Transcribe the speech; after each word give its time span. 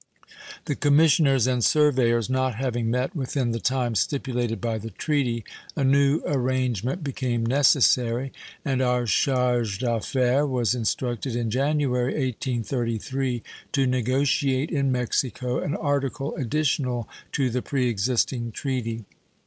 The 0.65 0.73
commissioners 0.75 1.45
and 1.45 1.63
surveyors 1.63 2.27
not 2.27 2.55
having 2.55 2.89
met 2.89 3.15
within 3.15 3.51
the 3.51 3.59
time 3.59 3.93
stipulated 3.93 4.59
by 4.59 4.79
the 4.79 4.89
treaty, 4.89 5.43
a 5.75 5.83
new 5.83 6.23
arrangement 6.25 7.03
became 7.03 7.45
necessary, 7.45 8.33
and 8.65 8.81
our 8.81 9.05
charge 9.05 9.77
d'affaires 9.77 10.47
was 10.47 10.73
instructed 10.73 11.35
in 11.35 11.51
January, 11.51 12.13
1833 12.13 13.43
to 13.73 13.85
negotiate 13.85 14.71
in 14.71 14.91
Mexico 14.91 15.59
an 15.59 15.75
article 15.75 16.33
additional 16.35 17.07
to 17.33 17.51
the 17.51 17.61
pre 17.61 17.87
existing 17.87 18.51
treaty. 18.53 19.05